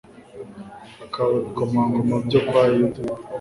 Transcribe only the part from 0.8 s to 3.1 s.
hakaba ibikomangoma byo kwa Yuda